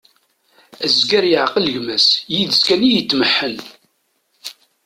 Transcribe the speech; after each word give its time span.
Azger 0.85 1.23
yeεqel 1.31 1.65
gma-s, 1.73 2.07
yid-s 2.33 2.59
kan 2.67 2.81
i 2.83 2.89
itmeḥḥen. 2.99 3.57